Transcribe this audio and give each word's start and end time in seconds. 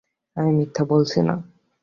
আমি 0.37 0.51
মিথ্যা 0.57 0.83
বলছি 0.85 1.19
না। 1.27 1.35